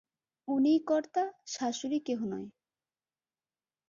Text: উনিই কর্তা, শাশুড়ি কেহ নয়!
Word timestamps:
উনিই 0.47 0.79
কর্তা, 0.85 1.23
শাশুড়ি 1.45 1.99
কেহ 1.99 2.19
নয়! 2.25 2.47